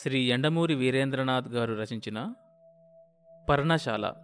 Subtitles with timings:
[0.00, 2.34] శ్రీ ఎండమూరి వీరేంద్రనాథ్ గారు రచించిన
[3.48, 4.14] పర్ణశాల.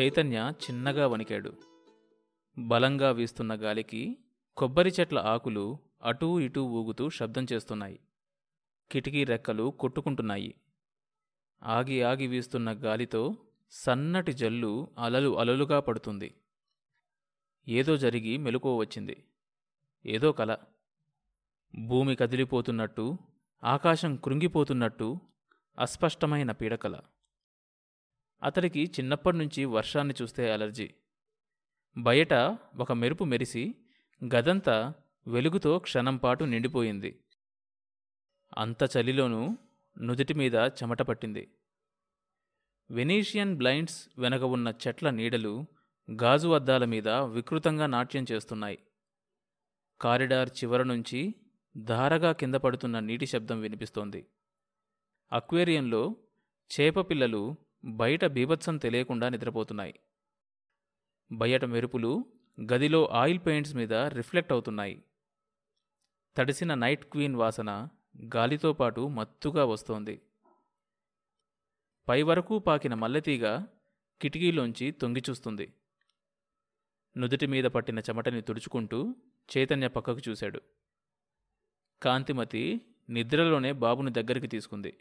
[0.00, 1.52] చైతన్య చిన్నగా వణికాడు.
[2.58, 4.18] బలంగా వీస్తున్న గాలికి
[4.56, 8.00] కొబ్బరి చెట్ల ఆకులు అటూ ఇటూ ఊగుతూ శబ్దం చేస్తున్నాయి.
[8.90, 10.54] కిటికీ రెక్కలు కొట్టుకుంటున్నాయి.
[11.62, 13.36] ఆగి ఆగి వీస్తున్న గాలితో
[13.74, 16.34] సన్నటి జల్లు అలలు అలలుగా పడుతుంది.
[17.68, 19.24] ఏదో జరిగి మెలకువ వచ్చింది.
[20.06, 20.56] ఏదో కల.
[21.86, 23.18] భూమి కదిలిపోతున్నట్టు
[23.64, 25.18] ఆకాశం కృంగిపోతున్నట్టు
[25.78, 27.00] అస్పష్టమైన పీడకల.
[28.42, 30.94] అతడికి చిన్నప్పటినుంచి వర్షాన్ని చూస్తే అలర్జీ.
[31.98, 32.34] బయట
[32.76, 33.74] ఒక మెరుపు మెరిసి
[34.34, 34.94] గదంతా
[35.26, 37.24] వెలుగుతో క్షణంపాటు నిండిపోయింది.
[38.58, 39.58] అంత చలిలోనూ
[39.98, 41.54] నుదుటి మీద చెమట పట్టింది.
[42.92, 45.66] వెనీషియన్ బ్లైండ్స్ వెనక ఉన్న చెట్ల నీడలు
[46.10, 48.78] గాజు అద్దాల మీద వికృతంగా నాట్యం చేస్తున్నాయి.
[50.00, 51.34] కారిడార్ చివర నుంచి
[51.76, 54.26] ధారగా కింద పడుతున్న నీటి శబ్దం వినిపిస్తోంది.
[55.32, 56.16] అక్వేరియంలో
[56.80, 59.94] చేప పిల్లలు బయట బీభత్సం తెలియకుండా నిద్రపోతున్నాయి.
[61.32, 62.24] బయట మెరుపులు
[62.72, 65.04] గదిలో ఆయిల్ పెయింట్స్ మీద రిఫ్లెక్ట్ అవుతున్నాయి.
[66.36, 67.88] తడిసిన నైట్ క్వీన్ వాసన
[68.36, 70.22] గాలితో పాటు మత్తుగా వస్తోంది.
[72.08, 73.64] పై వరకు పాకిన మల్లెతీగ
[74.20, 75.72] కిటికీలోంచి తొంగిచూస్తుంది.
[77.16, 79.14] నుదుటి మీద పట్టిన చెమటని తుడుచుకుంటూ
[79.56, 80.60] చైతన్య పక్కకు చూశాడు.
[82.02, 82.80] కాంతిమతి
[83.10, 84.98] నిద్రలోనే బాబుని దగ్గరికి తీసుకుంది.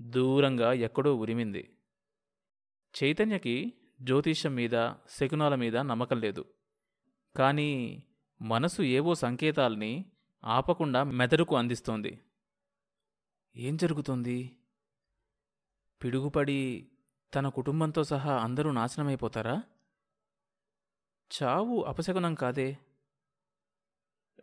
[0.00, 1.76] దూరంగా ఎక్కడో ఉరిమింది.
[3.02, 6.44] చైతన్యకి జ్యోతిష్యం మీద శకునాల మీద నమ్మకం లేదు.
[7.36, 8.02] కానీ
[8.42, 10.04] మనసు ఏవో సంకేతాల్ని
[10.44, 12.20] ఆపకుండా మెదడుకు అందిస్తోంది.
[13.56, 14.56] ఏం జరుగుతోంది?
[16.04, 16.88] పిడుగుపడి
[17.34, 19.62] తన కుటుంబంతో సహా అందరూ నాశనమైపోతారా?
[21.42, 22.78] చావు అపశకునం కాదే.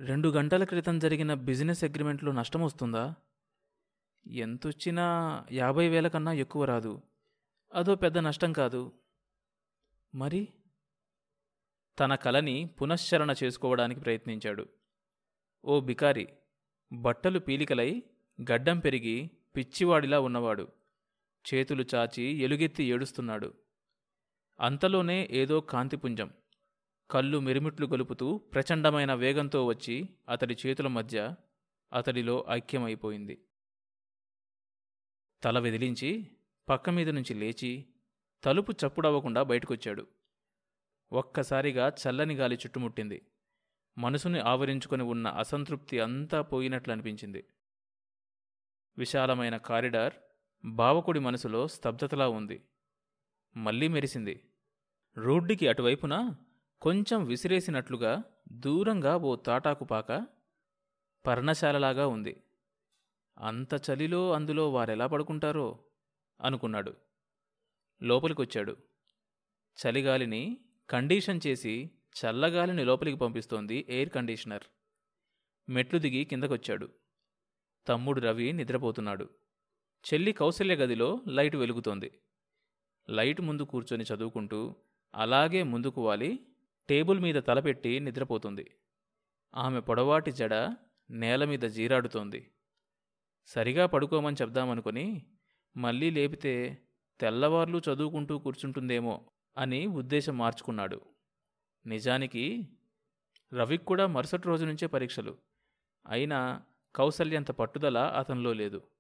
[0.02, 3.16] రెండు గంటల క్రితం జరిగిన బిజినెస్ అగ్రిమెంట్లో నష్టం వస్తుందా
[4.28, 5.06] ఎంతొచ్చినా
[5.52, 7.02] యాభై వేల కన్నా ఎక్కువ రాదు.
[7.74, 8.92] అదో పెద్ద నష్టం కాదు.
[10.16, 10.48] మరి?
[12.00, 14.66] తన కలని పునశ్చరణ చేసుకోవడానికి ప్రయత్నించాడు.
[15.66, 16.28] ఓ బికారి
[16.94, 18.04] బట్టలు పీలికలై
[18.52, 20.81] గడ్డం పెరిగి పిచ్చివాడిలా ఉన్నవాడు.
[21.54, 23.54] చేతులు చాచి ఎలుగెత్తి ఏడుస్తున్నాడు.
[24.60, 26.34] అంతలోనే ఏదో కాంతిపుంజం.
[27.12, 31.36] కళ్ళు మిరుమిట్లు గొలుపుతూ ప్రచండమైన వేగంతో వచ్చి అతడి చేతుల మధ్య
[31.94, 33.46] అతడిలో ఐక్యమైపోయింది.
[35.44, 36.32] తల వెదిలించి
[36.70, 37.86] పక్క మీద నుంచి లేచి
[38.44, 40.08] తలుపు చప్పుడవ్వకుండా బయటకొచ్చాడు.
[41.12, 43.26] ఒక్కసారిగా చల్లని గాలి చుట్టుముట్టింది.
[43.98, 47.46] మనసుని ఆవరించుకొని ఉన్న అసంతృప్తి అంతా పోయినట్లు అనిపించింది
[48.98, 50.14] విశాలమైన కారిడార్
[50.66, 52.64] బావకుడి మనసులో స్తబ్దతలా ఉంది.
[53.58, 54.44] మళ్ళీ మెరిసింది.
[55.18, 56.36] రోడ్డుకి అటువైపున
[56.82, 60.28] కొంచెం విసిరేసినట్లుగా దూరంగా ఓ తాటాకుపాక
[61.26, 62.44] పర్ణశాలలాగా ఉంది.
[63.38, 65.80] అంత చలిలో అందులో వారెలా పడుకుంటారో
[66.42, 66.96] అనుకున్నాడు.
[68.04, 68.78] లోపలికొచ్చాడు.
[69.78, 70.58] చలిగాలిని
[70.90, 74.64] కండీషన్ చేసి చల్లగాలిని లోపలికి పంపిస్తోంది ఎయిర్ కండిషనర్.
[75.70, 76.90] మెట్లు దిగి కిందకొచ్చాడు.
[77.88, 79.30] తమ్ముడు రవి నిద్రపోతున్నాడు.
[80.06, 82.20] చెల్లి కౌశల్య గదిలో లైట్ వెలుగుతోంది.
[83.10, 84.76] లైట్ ముందు కూర్చొని చదువుకుంటూ
[85.16, 86.40] అలాగే ముందుకు వాలి
[86.90, 88.72] టేబుల్ మీద తలపెట్టి నిద్రపోతుంది.
[89.56, 90.54] ఆమె పొడవాటి జడ
[91.10, 92.52] నేల మీద జీరాడుతోంది.
[93.46, 95.26] సరిగా పడుకోమని చెప్దామనుకొని
[95.78, 96.78] మళ్ళీ లేపితే
[97.20, 101.02] తెల్లవార్లు చదువుకుంటూ కూర్చుంటుందేమో అని ఉద్దేశం మార్చుకున్నాడు.
[101.86, 102.68] నిజానికి
[103.54, 105.38] రవికి కూడా మరుసటి రోజు నుంచే పరీక్షలు.
[106.08, 106.62] అయినా
[106.96, 108.91] కౌసల్యంత పట్టుదల అతనిలో లేదు.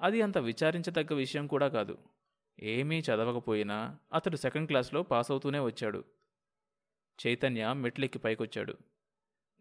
[0.00, 1.98] అది అంత విచారించదగ్గ విషయం కూడా కాదు.
[2.60, 6.04] ఏమీ చదవకపోయినా అతడు సెకండ్ క్లాస్లో పాస్ అవుతూనే వచ్చాడు.
[7.26, 8.74] చైతన్య మెట్లెక్కి పైకొచ్చాడు.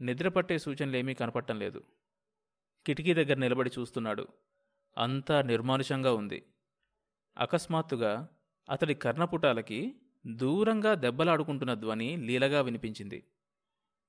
[0.01, 1.84] నిద్రపట్టే సూచనలేమీ కనపడటం లేదు.
[2.85, 4.28] కిటికీ దగ్గర నిలబడి చూస్తున్నాడు.
[4.97, 6.45] అంతా నిర్మానుషంగా ఉంది.
[7.38, 8.28] అకస్మాత్తుగా
[8.69, 9.95] అతడి కర్ణపుటాలకి
[10.28, 13.24] దూరంగా దెబ్బలాడుకుంటున్న ధ్వని లీలగా వినిపించింది.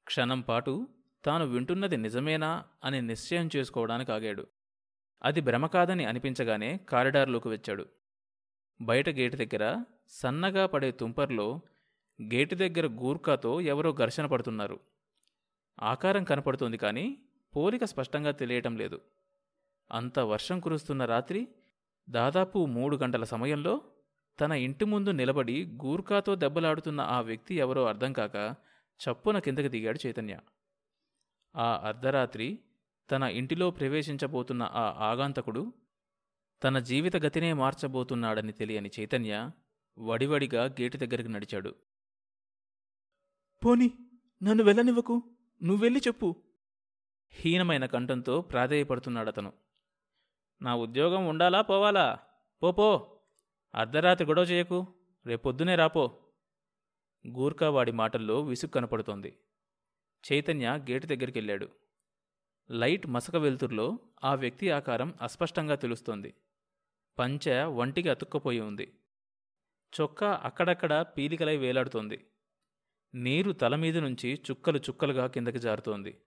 [0.05, 0.89] క్షణం పాటు
[1.25, 4.47] తాను వింటున్నది నిజమేనా అని నిశ్చయం చేసుకోవడానికి ఆగాడు.
[5.23, 7.87] అది భ్రమ కాదని అనిపించగానే కారిడార్లోకి వచ్చాడు.
[8.83, 11.61] బయట గేటు దగ్గర సన్నగా పడే తుంపర్లో
[12.23, 14.81] గేటు దగ్గర గూర్ఖాతో ఎవరో ఘర్షణ పడుతున్నారు.
[15.83, 17.19] ఆకారం కనపడుతోంది కానీ
[17.57, 19.01] పోలిక స్పష్టంగా తెలియటం లేదు.
[19.93, 21.49] అంత వర్షం కురుస్తున్న రాత్రి
[22.11, 23.81] దాదాపు మూడు గంటల సమయంలో
[24.41, 28.55] తన ఇంటి ముందు నిలబడి గూర్ఖాతో దెబ్బలాడుతున్న ఆ వ్యక్తి ఎవరో అర్థం కాక
[29.01, 30.39] చప్పున కిందకి దిగాడు చైతన్య.
[31.57, 32.59] ఆ అర్ధరాత్రి
[33.11, 35.73] తన ఇంటిలో ప్రవేశించబోతున్న ఆ ఆగాంతకుడు
[36.65, 39.51] తన జీవిత గతినే మార్చబోతున్నాడని తెలియని చైతన్య
[39.99, 41.75] వడివడిగా గేటు దగ్గరికి నడిచాడు.
[43.65, 43.91] పోని
[44.43, 45.37] నన్ను వెళ్ళనివ్వకు.
[45.63, 46.43] నువ్వెళ్ళి చెప్పు.
[47.31, 49.53] హీనమైన కంఠంతో ప్రాధేయపడుతున్నాడతను.
[50.63, 52.19] నా ఉద్యోగం ఉండాలా పోవాలా?
[52.63, 53.19] పోపో
[53.75, 54.95] అర్ధరాత్రి గొడవ చేయకు.
[55.27, 56.19] రేపొద్దునే రాపో.
[57.27, 59.39] గూర్ఖా వాడి మాటల్లో విసుగు కనపడుతోంది.
[60.33, 61.69] చైతన్య గేటు దగ్గరికి వెళ్ళాడు.
[62.71, 66.35] లైట్ మసక వెలుతురులో ఆ వ్యక్తి ఆకారం అస్పష్టంగా తెలుస్తోంది.
[67.19, 68.93] పంచె వంటికి అతుక్కపోయి ఉంది.
[70.01, 72.27] చొక్కా అక్కడక్కడ పీలికలై వేలాడుతోంది.
[73.15, 76.21] నీరు తలమీద నుంచి చుక్కలు చుక్కలుగా కిందకి జారుతోంది.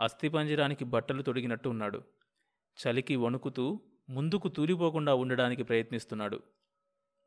[0.00, 2.02] అస్థిపంజరానికి బట్టలు తొడిగినట్టు ఉన్నాడు.
[2.78, 3.80] చలికి వణుకుతూ
[4.10, 6.42] ముందుకు తూలిపోకుండా ఉండడానికి ప్రయత్నిస్తున్నాడు.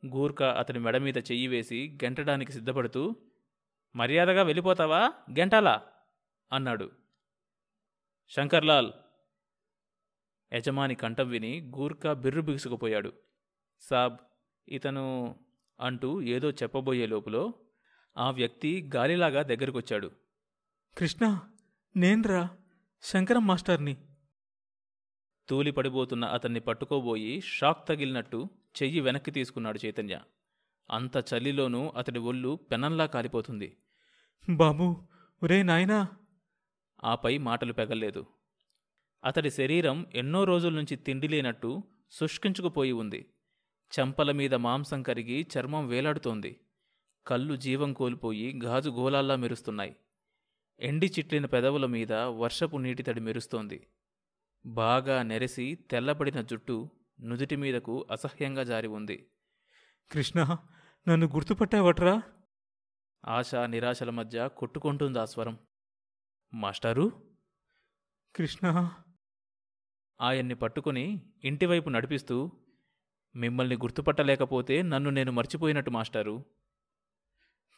[0.05, 3.15] గూర్ఖా అతని మెడ మీద చెయ్యి వేసి గెంటడానికి సిద్ధపడుతూ
[3.95, 5.13] మర్యాదగా వెళ్ళిపోతావా?
[5.39, 5.81] గెంటాలా?
[6.51, 7.00] అన్నాడు.
[8.31, 8.91] శంకర్లాల్
[10.51, 13.11] యజమాని కంఠం విని గూర్ఖా బిర్రు బిగుసుకుపోయాడు.
[13.81, 14.17] సాబ్
[14.67, 15.35] ఇతను
[15.79, 17.53] అంటూ ఏదో చెప్పబోయే లోపులో
[18.15, 20.09] ఆ వ్యక్తి గాలిలాగా దగ్గరకొచ్చాడు.
[20.97, 21.25] కృష్ణ
[21.95, 22.49] నేన్రా?
[23.03, 23.95] శంకరం మాస్టర్ని.
[25.49, 28.49] తూలి పడిపోతున్న అతన్ని పట్టుకోబోయి షాక్ తగిలినట్టు
[28.81, 30.15] చెయ్యి వెనక్కి తీసుకున్నాడు చైతన్య.
[30.89, 33.69] అంత చలిలోనూ అతడి ఒళ్ళు పెనంలా కాలిపోతుంది.
[34.49, 34.87] బాబూ
[35.41, 35.99] ఒరే నాయనా!
[37.03, 38.25] ఆపై మాటలు పెగల్లేదు.
[39.23, 43.33] అతడి శరీరం ఎన్నో రోజుల నుంచి తిండి లేనట్టు శుష్కించుకుపోయి ఉంది.
[43.99, 46.59] చెంపల మీద మాంసం కరిగి చర్మం వేలాడుతోంది.
[47.27, 49.95] కళ్ళు జీవం కోల్పోయి గాజు గోలాల్లా మెరుస్తున్నాయి.
[50.79, 53.87] ఎండి చిట్లిన పెదవుల మీద వర్షపు నీటి తడి మెరుస్తోంది.
[54.65, 56.89] బాగా నెరసి తెల్లబడిన జుట్టు
[57.21, 59.27] నుదుటి మీదకు అసహ్యంగా జారి ఉంది.
[60.11, 60.57] కృష్ణ
[61.07, 62.21] నన్ను గుర్తుపట్టావట్రా?
[63.25, 65.57] ఆశ నిరాశల మధ్య కొట్టుకుంటుంది ఆ స్వరం.
[66.53, 67.35] మాస్టారు?
[68.35, 68.91] కృష్ణ.
[70.21, 72.51] ఆయన్ని పట్టుకుని ఇంటివైపు నడిపిస్తూ
[73.35, 76.45] మిమ్మల్ని గుర్తుపట్టలేకపోతే నన్ను నేను మర్చిపోయినట్టు మాస్టారు.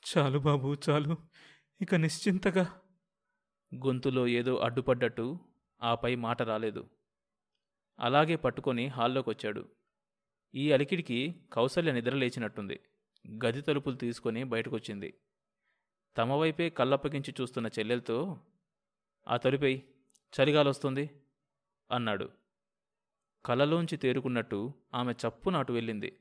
[0.07, 1.17] చాలు బాబు చాలు.
[1.81, 2.81] ఇక నిశ్చింతగా.
[3.75, 5.39] గొంతులో ఏదో అడ్డుపడ్డట్టు
[5.81, 6.89] ఆపై మాట రాలేదు.
[7.99, 9.69] అలాగే పట్టుకొని హాల్లోకొచ్చాడు.
[10.55, 12.79] ఈ అలికిడికి కౌసల్య నిద్రలేచినట్టుంది
[13.45, 15.13] గది తలుపులు తీసుకొని బయటకొచ్చింది.
[16.17, 18.39] తమ వైపే కళ్ళప్పగించి చూస్తున్న చెల్లెలతో
[19.27, 19.83] ఆ తలుపై
[20.39, 21.21] చలిగాలొస్తుంది
[21.91, 22.29] అన్నాడు.
[23.45, 26.19] కలలోంచి తేరుకున్నట్టు ఆమె చప్పున అటు వెళ్ళింది.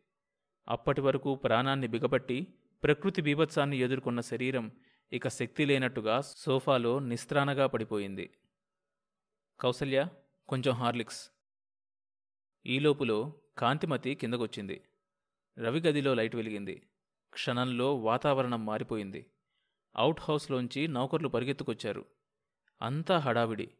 [0.68, 2.46] అప్పటి వరకు ప్రాణాన్ని బిగపట్టి
[2.82, 4.72] ప్రకృతి బీభత్సాన్ని ఎదుర్కొన్న శరీరం
[5.12, 8.30] ఇక శక్తి లేనట్టుగా సోఫాలో నిస్త్రాణగా పడిపోయింది.
[9.60, 10.08] కౌసల్య
[10.48, 11.30] కొంచెం హార్లిక్స్.
[12.66, 14.84] ఈలోపులో కాంతిమతి కిందకొచ్చింది.
[15.58, 16.86] రవి గదిలో లైట్ వెలిగింది.
[17.32, 19.26] క్షణంలో వాతావరణం మారిపోయింది.
[19.96, 22.04] అవుట్ హౌస్లోంచి నౌకర్లు పరిగెత్తుకొచ్చారు.
[22.82, 23.70] అంతా హడావిడి.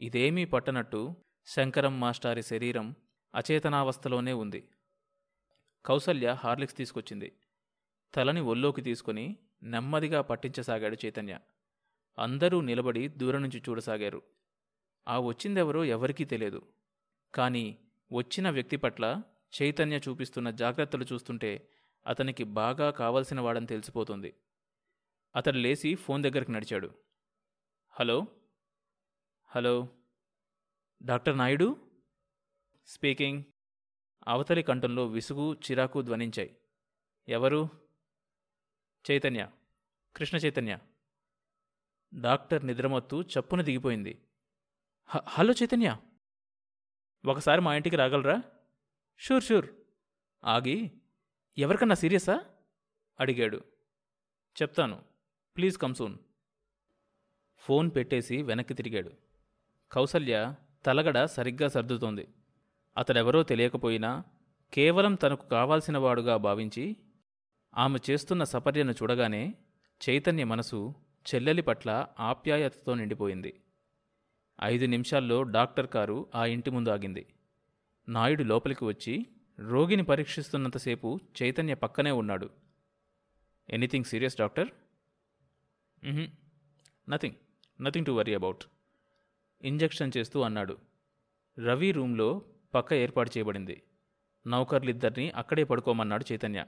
[0.00, 1.16] ఇదేమీ పట్టనట్టు
[1.46, 2.94] శంకరం మాస్టారి శరీరం
[3.34, 4.68] అచేతనావస్థలోనే ఉంది.
[5.86, 7.32] కౌసల్య హార్లిక్స్ తీసుకొచ్చింది.
[8.14, 11.38] తలని ఒల్లోకి తీసుకుని నెమ్మదిగా పట్టించసాగాడు చైతన్య.
[12.18, 14.22] అందరూ నిలబడి దూరం నుంచి చూడసాగారు.
[15.08, 16.62] ఆ వచ్చిందెవరో ఎవరికీ తెలియదు.
[17.34, 17.78] కానీ
[18.12, 19.22] వచ్చిన వ్యక్తి పట్ల
[19.62, 21.68] చైతన్య చూపిస్తున్న జాగ్రత్తలు చూస్తుంటే
[22.06, 24.34] అతనికి బాగా కావలసిన వాడని తెలిసిపోతుంది.
[25.36, 26.90] అతడు లేచి ఫోన్ దగ్గరికి నడిచాడు.
[27.90, 28.26] Hello?
[29.50, 29.88] Hello.
[31.02, 31.90] Doctor Naidu?
[32.86, 33.44] Speaking.
[34.28, 36.56] అవతలి కంఠంలో విసుగు చిరాకు ధ్వనించాయి.
[37.28, 37.68] ఎవరు?
[39.10, 39.50] చైతన్య.
[40.16, 40.78] కృష్ణ చైతన్య.
[42.20, 44.22] డాక్టర్ నిద్రమత్తు చప్పున దిగిపోయింది.
[45.06, 45.96] "హ- హలో చైతన్య.
[47.26, 48.42] ఒకసారి మా ఇంటికి రాగలరా?
[49.18, 49.70] Sure sure.
[50.44, 50.92] ఆగి
[51.58, 52.44] ఎవరికన్నా సీరియసా?
[53.20, 53.64] అడిగాడు.
[54.62, 55.04] చెప్తాను.
[55.56, 56.18] Please come soon.
[57.56, 59.27] ఫోన్ పెట్టేసి వెనక్కి తిరిగాడు.
[59.92, 60.54] కౌసల్య
[60.86, 62.28] తలగడ సరిగ్గా సర్దుతోంది.
[62.96, 64.22] అతడెవరో తెలియకపోయినా
[64.72, 66.96] కేవలం తనకు కావాల్సినవాడుగా భావించి
[67.76, 69.54] ఆమె చేస్తున్న సపర్యను చూడగానే
[70.08, 70.94] చైతన్య మనసు
[71.28, 73.60] చెల్లెలి పట్ల ఆప్యాయతతో నిండిపోయింది.
[74.62, 77.26] ఐదు నిమిషాల్లో డాక్టర్ కారు ఆ ఇంటి ముందు ఆగింది.
[78.08, 79.26] నాయుడు లోపలికి వచ్చి
[79.58, 82.50] రోగిని పరీక్షిస్తున్నంతసేపు చైతన్య పక్కనే ఉన్నాడు.
[83.70, 84.68] Anything serious doctor?
[87.08, 87.34] Nothing.
[87.80, 88.64] Nothing to worry about.
[89.62, 90.78] Injection చేస్తూ అన్నాడు.
[91.58, 92.42] రవి రూంలో
[92.74, 93.82] పక్క ఏర్పాటు చేయబడింది.
[94.46, 96.64] నౌకర్లిద్దరినీ అక్కడే పడుకోమన్నాడు చైతన్య.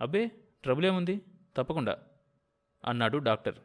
[0.00, 0.26] అబ్బే
[0.62, 1.20] ట్రబుల్ ఏముంది
[1.56, 1.98] తప్పకుండా
[2.84, 3.58] అన్నాడు డాక్టర్.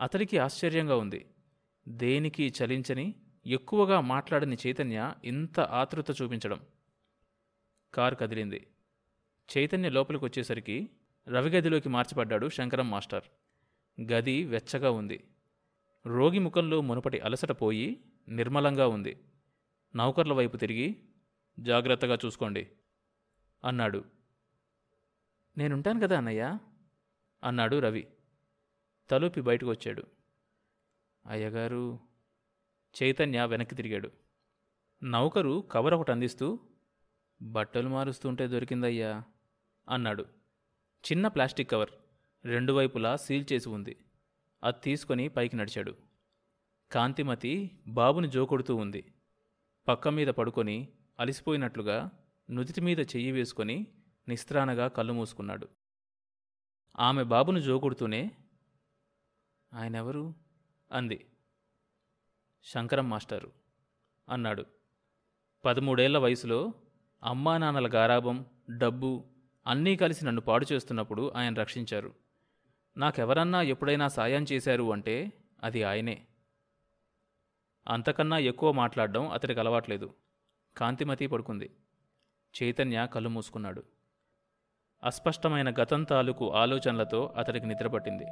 [0.00, 1.26] అతడికి ఆశ్చర్యంగా ఉంది.
[1.88, 3.14] దేనికి చలించని
[3.46, 6.60] ఎక్కువగా మాట్లాడని చైతన్య ఇంత ఆతృత చూపించడం.
[7.94, 8.66] కారు కదిలింది.
[9.58, 10.90] చైతన్య లోపలికి వచ్చేసరికి
[11.28, 13.24] రవి గదిలోకి మార్చిపడ్డాడు శంకరం మాస్టర్.
[14.12, 15.24] గది వెచ్చగా ఉంది.
[16.06, 19.24] రోగి ముఖంలో మునుపటి అలసట పోయి నిర్మలంగా ఉంది.
[19.96, 21.08] నౌకర్ల వైపు తిరిగి
[21.60, 22.70] జాగ్రత్తగా చూసుకోండి
[23.64, 24.04] అన్నాడు.
[25.58, 26.58] నేనుంటాను కదా అన్నయ్య
[27.44, 28.08] అన్నాడు రవి.
[29.10, 30.02] తలుపి బయటకు వచ్చాడు.
[31.26, 31.98] అయ్యగారు
[33.02, 34.10] చైతన్య వెనక్కి తిరిగాడు.
[35.02, 36.58] నౌకరు కవర్ ఒకటి అందిస్తూ
[37.42, 39.22] బట్టలు మారుస్తుంటే దొరికిందయ్యా
[39.88, 40.22] అన్నాడు.
[41.12, 41.90] చిన్న ప్లాస్టిక్ కవర్
[42.44, 43.96] రెండు వైపులా సీల్ చేసి ఉంది.
[44.62, 45.96] అది తీసుకొని పైకి నడిచాడు.
[46.92, 49.12] కాంతిమతి బాబుని జోకొడుతూ ఉంది.
[49.88, 50.88] పక్క మీద పడుకొని
[51.20, 52.10] అలిసిపోయినట్లుగా
[52.50, 53.86] నుదిటి మీద చెయ్యి వేసుకొని
[54.28, 55.68] నిస్త్రానగా కళ్ళు మూసుకున్నాడు.
[56.98, 58.30] ఆమె బాబును జోకొడుతూనే
[59.74, 60.34] ఆయనెవరు?
[60.92, 61.26] అంది.
[62.64, 63.52] శంకరం మాస్టారు
[64.28, 64.66] అన్నాడు.
[65.64, 66.72] పదమూడేళ్ళ వయసులో
[67.22, 68.46] అమ్మా నాన్నల గారాబం
[68.78, 69.24] డబ్బు
[69.66, 72.27] అన్నీ కలిసి నన్ను పాడు చేస్తున్నప్పుడు ఆయన రక్షించారు.
[72.98, 76.26] నాకెవరన్నా ఎప్పుడైనా సాయం చేశారు అంటే అది ఆయనే.
[77.88, 80.14] అంతకన్నా ఎక్కువ మాట్లాడడం అతడికి అలవాట్లేదు.
[80.76, 81.70] కాంతిమతి పడుకుంది.
[82.62, 83.82] చైతన్య కళ్ళు మూసుకున్నాడు.
[85.04, 88.24] అస్పష్టమైన గతం తాలూకు ఆలోచనలతో అతడికి నిద్రపట్టింది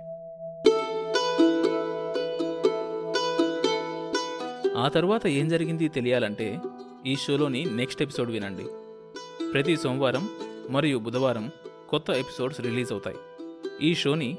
[4.79, 6.61] ఆ తరువాత ఏం జరిగింది తెలియాలంటే
[7.07, 8.65] ఈ షోలోని నెక్స్ట్ ఎపిసోడ్ వినండి.
[9.53, 10.29] ప్రతి సోమవారం
[10.71, 11.51] మరియు బుధవారం
[11.89, 13.17] కొత్త ఎపిసోడ్స్ రిలీజ్ అవుతాయి.
[13.83, 14.39] ఈ షోని